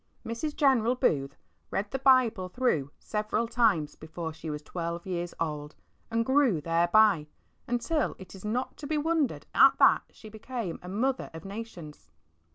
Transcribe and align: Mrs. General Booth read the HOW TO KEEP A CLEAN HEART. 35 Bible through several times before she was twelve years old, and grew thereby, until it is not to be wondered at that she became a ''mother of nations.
Mrs. 0.25 0.55
General 0.55 0.95
Booth 0.95 1.37
read 1.69 1.91
the 1.91 1.99
HOW 1.99 1.99
TO 1.99 1.99
KEEP 1.99 1.99
A 1.99 2.01
CLEAN 2.01 2.23
HEART. 2.23 2.31
35 2.31 2.33
Bible 2.33 2.49
through 2.49 2.91
several 2.97 3.47
times 3.47 3.95
before 3.95 4.33
she 4.33 4.49
was 4.49 4.61
twelve 4.63 5.05
years 5.05 5.33
old, 5.39 5.75
and 6.09 6.25
grew 6.25 6.59
thereby, 6.59 7.27
until 7.67 8.15
it 8.17 8.33
is 8.33 8.43
not 8.43 8.77
to 8.77 8.87
be 8.87 8.97
wondered 8.97 9.45
at 9.53 9.77
that 9.77 10.01
she 10.09 10.27
became 10.27 10.79
a 10.81 10.89
''mother 10.89 11.29
of 11.35 11.45
nations. 11.45 12.09